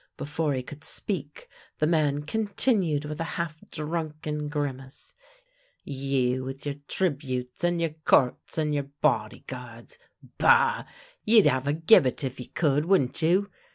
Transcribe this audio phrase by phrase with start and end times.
[0.17, 1.47] Before he could speak
[1.77, 5.13] the man con tinued with a half drunken grimace:"
[5.83, 9.99] You with your tributes, and your courts, and your body guards!
[10.39, 10.85] Bah!
[11.23, 13.51] You'd have a gibbet if you could, wouldn't you?